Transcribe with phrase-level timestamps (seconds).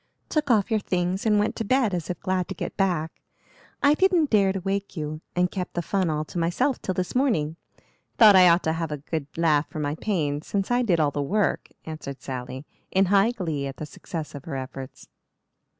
[0.29, 3.21] "Took off your things and went to bed as if glad to get back.
[3.83, 7.13] I didn't dare to wake you, and kept the fun all to myself till this
[7.13, 7.55] morning.
[8.17, 11.11] Thought I ought to have a good laugh for my pains since I did all
[11.11, 15.07] the work," answered Sally, in high glee at the success of her efforts.